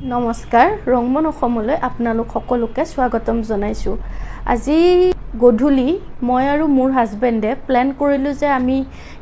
নমস্কাৰ 0.00 0.68
ৰংমন 0.86 1.26
অসমলৈ 1.30 1.76
আপোনালোক 1.88 2.28
সকলোকে 2.34 2.82
স্বাগতম 2.92 3.36
জনাইছোঁ। 3.48 3.96
আজি 4.52 4.76
গধূলি 5.42 5.88
মই 6.28 6.44
আৰু 6.52 6.64
মোৰ 6.76 6.90
হাজবেণ্ডে 6.98 7.50
প্লেন 7.66 7.88
কৰিলোঁ 8.00 8.32
যে 8.40 8.48
আমি 8.58 8.76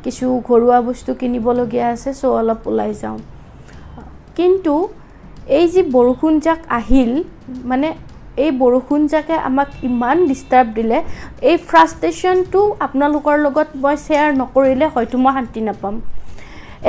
কিছু 0.05 0.27
ঘৰুৱা 0.49 0.79
বস্তু 0.89 1.11
কিনিবলগীয়া 1.21 1.87
আছে 1.95 2.11
চ' 2.21 2.25
অলপ 2.41 2.61
ওলাই 2.71 2.93
যাওঁ। 3.01 3.19
কিন্তু 4.39 4.75
এই 5.59 5.67
যি 5.73 5.83
বৰষুণজাক 5.97 6.61
আহিল 6.79 7.13
মানে 7.71 7.89
এই 8.45 8.51
বৰষুণজাকে 8.63 9.37
আমাক 9.49 9.69
ইমান 9.89 10.17
ডিষ্টাৰ্ব 10.31 10.69
দিলে 10.79 10.99
এই 11.51 11.57
ফ্ৰাষ্ট্ৰেশ্যনটো 11.69 12.61
আপোনালোকৰ 12.87 13.37
লগত 13.47 13.69
মই 13.83 13.97
শ্বেয়াৰ 14.07 14.31
নকৰিলে 14.41 14.87
হয়তো 14.95 15.17
মই 15.25 15.33
শান্তি 15.37 15.61
নাপাম। 15.69 15.95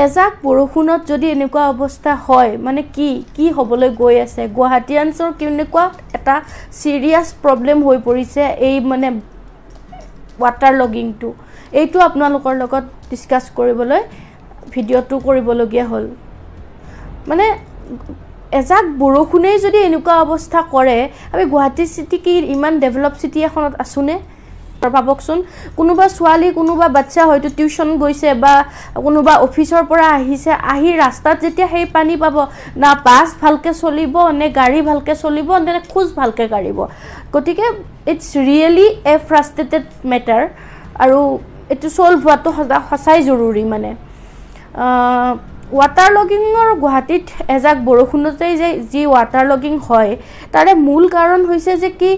এজাক 0.06 0.34
বৰষুণত 0.46 1.02
যদি 1.12 1.28
এনেকুৱা 1.36 1.64
অৱস্থা 1.74 2.14
হয় 2.28 2.52
মানে 2.66 2.82
কি 2.96 3.10
কি 3.36 3.46
হ'বলৈ 3.58 3.90
গৈ 4.02 4.16
আছে? 4.26 4.42
গুৱাহাটীয়ানছৰ 4.58 5.30
কেনেকুৱা 5.40 5.86
এটা 6.18 6.36
ছিৰিয়াছ 6.80 7.28
প্ৰব্লেম 7.44 7.78
হৈ 7.88 7.98
পৰিছে 8.08 8.44
এই 8.68 8.76
মানে 8.92 9.08
ৱাটাৰ 10.44 10.74
লগিংটো 10.82 11.30
এইটো 11.82 11.98
আপোনালোকৰ 12.08 12.54
লগত 12.62 12.84
ডিছকাছ 13.10 13.44
কৰিবলৈ 13.58 14.02
ভিডিঅ'টো 14.74 15.16
কৰিবলগীয়া 15.28 15.86
হ'ল। 15.92 16.06
মানে 17.30 17.46
এজাক 18.60 18.86
বৰষুণেই 19.02 19.58
যদি 19.66 19.80
এনেকুৱা 19.90 20.16
অৱস্থা 20.26 20.60
কৰে 20.74 20.98
আমি 21.34 21.44
গুৱাহাটী 21.54 21.84
চিটি 21.96 22.18
কি 22.26 22.34
ইমান 22.56 22.74
ডেভেলপ 22.84 23.14
চিটি 23.22 23.40
এখনত 23.50 23.74
আছোনে? 23.84 24.16
ভাবকচোন 24.88 25.40
কোনোবা 25.78 26.06
ছোৱালী 26.18 26.48
কোনোবা 26.60 26.88
বাচ্ছা 26.98 27.22
হয়তো 27.30 27.50
টিউশ্যন 27.58 27.90
গৈছে 28.02 28.30
বা 28.44 28.54
কোনোবা 29.06 29.34
অফিচৰ 29.48 29.84
পৰা 29.92 30.08
আহিছে 30.20 30.52
আহি 30.74 30.92
ৰাস্তাত 31.04 31.36
যেতিয়া 31.44 31.68
সেই 31.74 31.86
পানী 31.96 32.16
পাব 32.24 32.36
না 32.84 32.92
বাছ 33.08 33.28
ভালকৈ 33.42 33.74
চলিব 33.84 34.16
নে 34.40 34.48
গাড়ী 34.60 34.80
ভালকৈ 34.90 35.16
চলিব 35.24 35.50
নে 35.66 35.80
খোজ 35.92 36.08
ভালকৈ 36.20 36.48
কাঢ়িব? 36.54 36.80
গতিকে 37.34 37.66
it's 38.12 38.28
really 38.48 38.88
a 39.12 39.16
frustrated 39.28 39.84
matter 40.12 40.44
আৰু 41.04 41.20
এইটো 41.74 41.88
ছল্ভ 41.98 42.20
হোৱাটো 42.26 42.50
সদা 42.58 42.78
সঁচাই 42.90 43.20
জৰুৰী 43.30 43.64
মানে। 43.74 43.92
ৱাটাৰ 45.78 46.10
লগিঙৰ 46.14 46.70
গুৱাহাটীত 46.84 47.26
এজাক 47.56 47.78
বৰষুণতেই 47.88 48.54
যে 48.62 48.70
যি 48.92 49.02
ৱাটাৰ 49.16 49.46
লগিং 49.52 49.74
হয় 49.88 50.12
তাৰে 50.54 50.72
মূল 50.86 51.04
কাৰণ 51.16 51.42
হৈছে 51.50 51.74
যে 51.84 51.90
কি 52.00 52.12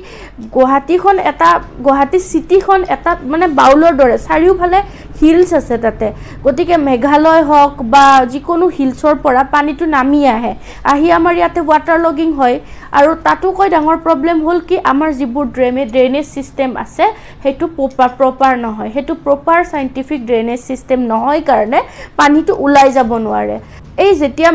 গুৱাহাটীখন 0.56 1.16
এটা 1.32 1.50
গুৱাহাটী 1.86 2.20
চিটিখন 2.32 2.80
এটা 2.96 3.12
মানে 3.32 3.46
বাউলৰ 3.60 3.94
দৰে 4.02 4.18
চাৰিওফালে 4.28 4.80
হিলছ 5.20 5.50
আছে 5.60 5.76
তাতে। 5.86 6.08
গতিকে 6.46 6.76
মেঘালয় 6.88 7.44
হওক 7.50 7.74
বা 7.94 8.06
যিকোনো 8.34 8.66
হিলছৰ 8.78 9.16
পৰা 9.26 9.42
পানীটো 9.54 9.86
নামি 9.98 10.22
আহে 10.36 10.54
আহি 10.94 11.08
আমাৰ 11.18 11.34
ইয়াতে 11.40 11.62
ৱাটাৰ 11.70 12.00
লগিং 12.06 12.30
হয়। 12.40 12.56
আৰু 13.00 13.12
তাতোকৈ 13.26 13.68
ডাঙৰ 13.76 13.98
প্ৰব্লেম 14.06 14.38
হ'ল 14.46 14.60
কি 14.70 14.76
আমাৰ 14.92 15.10
যিবোৰ 15.20 15.46
ড্ৰেইনেজ 15.56 15.88
ড্ৰেইনেজ 15.94 16.26
ছিষ্টেম 16.36 16.70
আছে 16.84 17.06
সেইটো 17.44 17.66
প্ৰপাৰ 17.78 18.10
প্ৰপাৰ 18.20 18.54
নহয়। 18.66 18.90
সেইটো 18.96 19.14
প্ৰপাৰ 19.26 19.60
চাইণ্টিফিক 19.74 20.20
ড্ৰেইনেজ 20.30 20.60
ছিষ্টেম 20.70 21.00
নহয় 21.12 21.42
কাৰণে 21.50 21.80
পানীটো 22.20 22.54
ওলাই 22.66 22.90
যাব 22.98 23.12
নোৱাৰে। 23.28 23.56
এই 24.04 24.12
যেতিয়া 24.22 24.52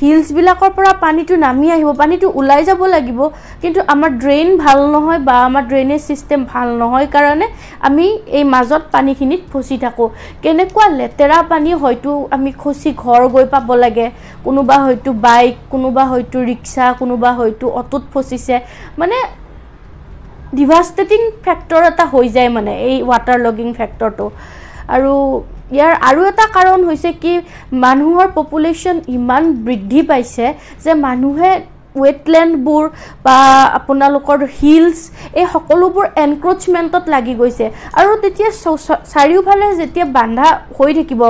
হিলছবিলাকৰ 0.00 0.70
পৰা 0.76 0.92
পানীটো 1.04 1.34
নামি 1.46 1.66
আহিব 1.74 1.88
পানীটো 2.00 2.26
ওলাই 2.40 2.62
যাব 2.68 2.80
লাগিব 2.94 3.20
কিন্তু 3.62 3.80
আমাৰ 3.94 4.10
ড্ৰেইন 4.22 4.48
ভাল 4.64 4.78
নহয় 4.94 5.20
বা 5.28 5.36
আমাৰ 5.48 5.64
ড্ৰেইনেজ 5.70 6.00
ছিষ্টেম 6.08 6.40
ভাল 6.52 6.68
নহয় 6.82 7.08
কাৰণে 7.14 7.46
আমি 7.88 8.06
এই 8.38 8.44
মাজত 8.54 8.82
পানীখিনিত 8.94 9.42
ফচি 9.52 9.76
থাকোঁ। 9.84 10.08
কেনেকুৱা 10.44 10.86
লেতেৰা 10.98 11.38
পানী 11.52 11.70
হয়তো 11.82 12.10
আমি 12.36 12.50
খচি 12.62 12.90
ঘৰ 13.04 13.22
গৈ 13.34 13.46
পাব 13.54 13.68
লাগে 13.84 14.06
কোনোবা 14.46 14.76
হয়তো 14.84 15.10
বাইক 15.26 15.54
কোনোবা 15.72 16.04
হয়তো 16.12 16.36
ৰিক্সা 16.50 16.86
কোনোবা 17.00 17.30
হয়তো 17.38 17.66
অটোত 17.80 18.04
ফচিছে। 18.12 18.56
মানে 19.00 19.16
ডিভাষ্টেটিং 20.58 21.20
ফেক্টৰ 21.44 21.82
এটা 21.90 22.04
হৈ 22.12 22.26
যায় 22.36 22.50
মানে 22.56 22.72
এই 22.88 22.96
ৱাটাৰ 23.10 23.38
লগিং 23.46 23.68
ফেক্টৰটো। 23.78 24.26
আৰু 24.94 25.12
ইয়াৰ 25.66 25.92
আৰু 26.02 26.20
এটা 26.26 26.46
কাৰণ 26.52 26.84
হৈছে 26.84 27.10
কি 27.14 27.32
মানুহৰ 27.78 28.28
পপুলেশ্যন 28.34 28.96
ইমান 29.10 29.42
বৃদ্ধি 29.64 30.02
পাইছে 30.02 30.52
যে 30.84 30.92
মানুহে 31.00 31.50
ৱেটলেণ্ডবোৰ 32.02 32.84
বা 33.26 33.36
আপোনালোকৰ 33.78 34.38
হিলছ 34.58 34.98
এই 35.40 35.46
সকলোবোৰ 35.54 36.04
এনক্ৰ'চমেণ্টত 36.24 37.04
লাগি 37.14 37.34
গৈছে। 37.40 37.66
আৰু 38.00 38.10
তেতিয়া 38.24 38.50
চাৰিওফালে 39.14 39.66
যেতিয়া 39.80 40.06
বান্ধা 40.18 40.46
হৈ 40.78 40.90
থাকিব 40.98 41.22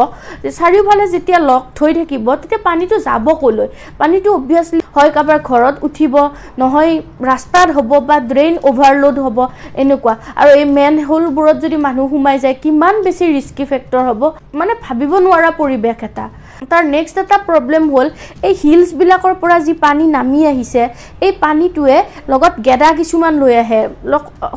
চাৰিওফালে 0.61 1.05
যেতিয়া 1.15 1.39
লগ 1.51 1.63
থৈ 1.79 1.91
থাকিব 1.99 2.27
তেতিয়া 2.43 2.61
পানীটো 2.69 2.97
যাব 3.09 3.27
ক'লৈ? 3.43 3.67
পানীটো 4.01 4.29
অভিয়াছলি 4.39 4.83
হয় 4.97 5.11
কাৰোবাৰ 5.17 5.39
ঘৰত 5.51 5.77
উঠিব 5.87 6.15
নহয় 6.63 6.93
ৰাস্তাত 7.31 7.69
হ'ব 7.77 7.91
বা 8.09 8.17
ড্ৰেইন 8.31 8.55
অ'ভাৰলোড 8.69 9.17
হ'ব 9.25 9.39
এনেকুৱা। 9.83 10.15
আৰু 10.41 10.51
এই 10.61 10.65
মেন 10.77 10.95
হোলবোৰত 11.09 11.57
যদি 11.65 11.77
মানুহ 11.87 12.07
সোমাই 12.13 12.37
যায় 12.45 12.57
কিমান 12.65 12.95
বেছি 13.05 13.25
ৰিস্কি 13.37 13.65
ফেক্টৰ 13.71 14.03
হ'ব? 14.09 14.23
মানে 14.59 14.73
ভাবিব 14.85 15.13
নোৱাৰা 15.27 15.51
পৰিৱেশ 15.61 15.99
এটা। 16.09 16.25
তাৰ 16.71 16.83
নেক্সট 16.95 17.17
এটা 17.23 17.37
প্ৰব্লেম 17.49 17.85
হ'ল 17.95 18.09
এই 18.49 18.55
হিলছবিলাকৰ 18.63 19.35
পৰা 19.43 19.57
যি 19.67 19.75
পানী 19.85 20.05
নামি 20.17 20.41
আহিছে 20.53 20.83
এই 21.27 21.33
পানীটোৱে 21.45 21.99
লগত 22.33 22.55
গেদা 22.67 22.91
কিছুমান 23.01 23.33
লৈ 23.43 23.55
আহে 23.65 23.83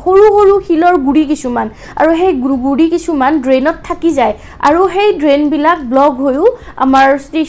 সৰু 0.04 0.24
সৰু 0.36 0.54
শিলৰ 0.68 0.94
গুড়ি 1.06 1.24
কিছুমান 1.32 1.66
আৰু 2.00 2.10
সেই 2.20 2.32
গুড়ি 2.64 2.86
কিছুমান 2.94 3.32
ড্ৰেইনত 3.44 3.76
থাকি 3.88 4.10
যায় 4.18 4.34
আৰু 4.68 4.80
সেই 4.94 5.10
ড্ৰেইনবিলাক 5.20 5.78
ব্লক 5.92 6.12
হৈও 6.24 6.46
আমাৰ 6.84 7.06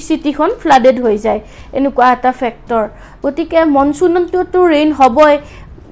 চিটিখন 0.08 0.50
ফ্লাডেড 0.62 0.98
হৈ 1.06 1.18
যায়। 1.26 1.40
এনেকুৱা 1.78 2.08
এটা 2.16 2.32
ফেক্টৰ 2.42 2.84
গতিকে 3.24 3.60
মনচুনততো 3.76 4.60
ৰেইন 4.74 4.90
হ'বই 5.00 5.34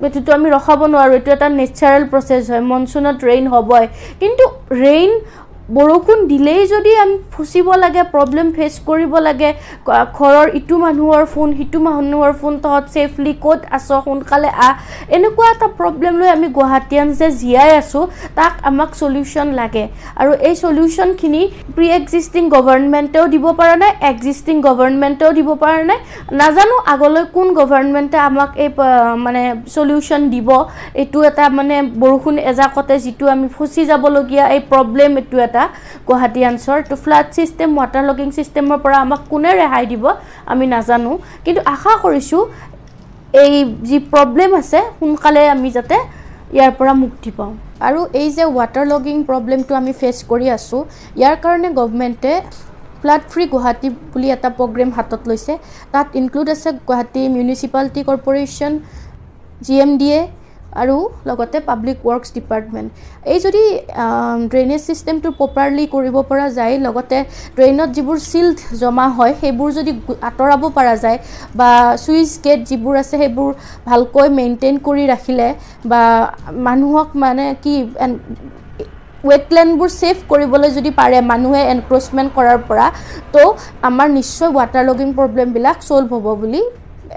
এইটোতো 0.06 0.32
আমি 0.38 0.48
ৰখাব 0.56 0.80
নোৱাৰোঁ 0.94 1.16
এইটো 1.18 1.30
এটা 1.38 1.48
নেচাৰেল 1.60 2.04
প্ৰচেছ 2.12 2.44
হয় 2.52 2.64
মনচুনত 2.72 3.18
ৰেইন 3.30 3.46
হ'বই। 3.54 3.86
কিন্তু 4.22 4.44
ৰেইন 4.84 5.12
বৰষুণ 5.78 6.20
দিলেই 6.32 6.62
যদি 6.74 6.92
আমি 7.04 7.16
ফচিব 7.34 7.68
লাগে 7.84 8.04
প্ৰব্লেম 8.14 8.48
ফেচ 8.58 8.74
কৰিব 8.90 9.14
লাগে 9.28 9.50
ঘৰৰ 10.20 10.48
ইটো 10.60 10.76
মানুহৰ 10.86 11.24
ফোন 11.34 11.50
সিটো 11.58 11.80
মানুহৰ 11.88 12.32
ফোন 12.42 12.54
তহঁত 12.64 12.86
ছেফলি 12.94 13.34
ক'ত 13.44 13.60
আছ 13.78 13.88
সোনকালে 14.06 14.50
আহ 14.68 14.76
এনেকুৱা 15.18 15.48
এটা 15.54 15.68
প্ৰব্লেম 15.80 16.14
লৈ 16.20 16.30
আমি 16.38 16.48
গুৱাহাটীয়ান 16.58 17.08
যে 17.20 17.28
জীয়াই 17.42 17.72
আছোঁ 17.82 18.04
তাক 18.38 18.54
আমাক 18.70 18.90
চলিউশ্যন 19.02 19.48
লাগে। 19.60 19.84
আৰু 20.22 20.32
এই 20.50 20.56
চলিউশ্যনখিনি 20.64 21.42
প্ৰি 21.76 21.88
এক্সিষ্টিং 22.00 22.44
গভৰ্ণমেণ্টেও 22.56 23.26
দিব 23.34 23.46
পৰা 23.60 23.76
নাই 23.84 23.92
এক্সিষ্টিং 24.12 24.56
গভৰ্ণমেণ্টেও 24.68 25.32
দিব 25.38 25.50
পৰা 25.62 25.80
নাই। 25.90 26.00
নাজানো 26.42 26.76
আগলৈ 26.94 27.24
কোন 27.36 27.48
গভৰ্ণমেণ্টে 27.60 28.18
আমাক 28.30 28.52
এই 28.64 28.70
মানে 29.26 29.44
চলিউশ্যন 29.76 30.22
দিব। 30.34 30.50
এইটো 31.02 31.20
এটা 31.30 31.46
মানে 31.58 31.76
বৰষুণ 32.04 32.36
এজাকতে 32.52 32.96
যিটো 33.06 33.26
আমি 33.36 33.48
ফচি 33.56 33.82
যাবলগীয়া 33.92 34.46
এই 34.56 34.62
প্ৰব্লেম 34.72 35.12
এইটো 35.22 35.38
এটা। 35.48 35.59
এটা 35.60 35.68
গুৱাহাটীয়ানছৰ 36.08 36.78
এইটো 36.82 36.96
ফ্লাড 37.04 37.26
ছিষ্টেম 37.36 37.70
ৱাটাৰ 37.80 38.04
লগিং 38.10 38.28
ছিষ্টেমৰ 38.38 38.78
পৰা 38.84 38.98
আমাক 39.06 39.22
কোনে 39.32 39.52
ৰেহাই 39.60 39.86
দিব 39.92 40.04
আমি 40.52 40.66
নাজানো। 40.74 41.12
কিন্তু 41.46 41.62
আশা 41.74 41.94
কৰিছোঁ 42.04 42.42
এই 43.44 43.54
যি 43.90 43.98
প্ৰব্লেম 44.14 44.52
আছে 44.62 44.80
সোনকালে 45.00 45.42
আমি 45.56 45.70
যাতে 45.78 45.96
ইয়াৰ 46.56 46.72
পৰা 46.80 46.94
মুক্তি 47.04 47.32
পাওঁ। 47.38 47.54
আৰু 47.88 48.00
এই 48.22 48.30
যে 48.38 48.44
ৱাটাৰ 48.58 48.86
লগিং 48.94 49.16
প্ৰব্লেমটো 49.30 49.74
আমি 49.82 49.94
ফেচ 50.00 50.18
কৰি 50.32 50.48
আছোঁ 50.58 50.82
ইয়াৰ 51.20 51.36
কাৰণে 51.44 51.70
গভমেণ্টে 51.80 52.34
ফ্লাড 53.02 53.22
ফ্ৰী 53.32 53.44
গুৱাহাটী 53.54 53.90
বুলি 54.12 54.28
এটা 54.36 54.50
প্ৰগ্ৰেম 54.58 54.90
হাতত 54.98 55.22
লৈছে। 55.30 55.54
তাত 55.94 56.08
ইনক্লুড 56.20 56.48
আছে 56.56 56.70
Guwahati 56.88 57.22
municipality 57.36 58.02
corporation 58.10 58.74
G 59.66 59.76
M 59.86 59.92
D 60.00 60.10
A 60.18 60.22
আৰু 60.74 60.96
লগতে 61.26 61.60
পাব্লিক 61.62 61.98
ৱৰ্কছ 62.06 62.28
ডিপাৰ্টমেণ্ট 62.34 62.90
এই 63.26 63.40
যদি 63.40 63.64
ড্ৰেইনেজ 64.50 64.82
ছিষ্টেমটো 64.88 65.30
প্ৰপাৰলি 65.40 65.86
কৰিব 65.96 66.16
পৰা 66.30 66.48
যায় 66.50 66.76
লগতে 66.80 67.18
ড্ৰেইনত 67.56 67.90
যিবোৰ 67.96 68.18
চিল্ড 68.26 68.58
জমা 68.82 69.08
হয় 69.18 69.34
সেইবোৰ 69.42 69.70
যদি 69.72 69.92
আঁতৰাব 70.22 70.64
পৰা 70.78 70.96
যায় 71.04 71.18
বা 71.56 71.72
চুইচ 72.06 72.32
গেট 72.46 72.60
যিবোৰ 72.70 72.94
আছে 73.02 73.16
সেইবোৰ 73.18 73.50
ভালকৈ 73.86 74.28
মেইনটেইন 74.40 74.76
কৰি 74.88 75.04
ৰাখিলে 75.08 75.48
বা 75.86 76.02
মানুহক 76.68 77.10
মানে 77.24 77.46
কি 77.64 77.76
ৱেটলেণ্ডবোৰ 79.24 79.90
ছেফ 79.92 80.18
কৰিবলৈ 80.30 80.70
যদি 80.76 80.92
পাৰে 81.00 81.18
মানুহে 81.32 81.62
এনক্ৰ'চমেণ্ট 81.72 82.30
কৰাৰ 82.36 82.60
পৰা 82.68 82.86
তো 83.34 83.42
আমাৰ 83.90 84.08
নিশ্চয় 84.10 84.52
ৱাটাৰ 84.58 84.86
লগিং 84.90 85.08
প্ৰব্লেমবিলাক 85.18 85.78
ছল্ভ 85.88 86.12
হ'ব 86.16 86.28
বুলি 86.44 86.62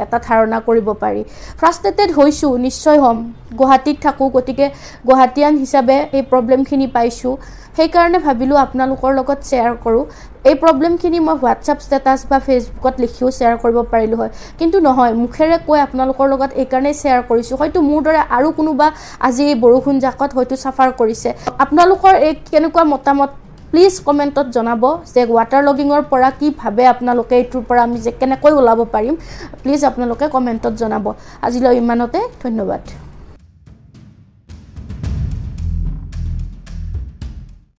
এটা 0.04 0.18
ধাৰণা 0.26 0.58
কৰিব 0.68 0.88
পাৰি। 1.02 1.22
ফ্ৰাষ্ট্ৰেটেড 1.60 2.08
হৈছোঁ 2.18 2.52
নিশ্চয় 2.66 2.98
হ'ম। 3.04 3.18
গুৱাহাটীত 3.58 3.96
থাকোঁ 4.04 4.28
গতিকে 4.36 4.66
গুৱাহাটীয়ান 5.08 5.54
হিচাপে 5.62 5.96
এই 6.16 6.22
প্ৰব্লেমখিনি 6.30 6.86
পাইছোঁ। 6.96 7.34
সেইকাৰণে 7.76 8.18
ভাবিলোঁ 8.26 8.58
আপোনালোকৰ 8.66 9.10
লগত 9.18 9.38
শ্বেয়াৰ 9.48 9.74
কৰোঁ। 9.84 10.04
এই 10.50 10.56
প্ৰব্লেমখিনি 10.62 11.18
মই 11.26 11.36
হোৱাটছআপ 11.42 11.78
ষ্টেটাছ 11.86 12.20
বা 12.30 12.38
ফেচবুকত 12.46 12.94
লিখিও 13.02 13.28
শ্বেয়াৰ 13.36 13.56
কৰিব 13.62 13.78
পাৰিলোঁ 13.92 14.18
হয়। 14.20 14.30
কিন্তু 14.58 14.76
নহয় 14.86 15.12
মুখেৰে 15.22 15.56
কৈ 15.68 15.78
আপোনালোকৰ 15.86 16.26
লগত 16.32 16.50
এইকাৰণেই 16.62 16.94
শ্বেয়াৰ 17.00 17.22
কৰিছোঁ। 17.30 17.56
হয়তো 17.60 17.78
মোৰ 17.88 18.00
দৰে 18.06 18.20
আৰু 18.36 18.48
কোনোবা 18.58 18.86
আজি 19.26 19.44
এই 19.52 19.56
বৰষুণ 19.64 19.96
জাকত 20.04 20.30
হয়তো 20.36 20.54
চাফাৰ 20.64 20.90
কৰিছে। 21.00 21.28
আপোনালোকৰ 21.64 22.12
এই 22.26 22.32
কেনেকুৱা 22.50 22.84
মতামত 22.94 23.30
প্লিজ 23.72 23.94
কমেণ্টত 24.06 24.46
জনাব 24.56 24.82
যে 25.14 25.22
ৱাটাৰ 25.36 25.62
লগিঙৰ 25.68 26.02
পৰা 26.12 26.28
কি 26.38 26.48
ভাবে 26.60 26.82
আপোনালোকে 26.92 27.34
এইটোৰ 27.40 27.62
পৰা 27.68 27.82
আমি 27.86 27.98
যে 28.04 28.12
কেনেকৈ 28.20 28.52
ওলাব 28.60 28.80
পাৰিম। 28.94 29.14
প্লিজ 29.62 29.80
আপোনালোকে 29.90 30.26
কমেণ্টত 30.34 30.74
জনাব। 30.82 31.04
আজিলৈ 31.46 31.72
ইমানতে 31.82 32.18
ধন্যবাদ। 32.44 32.82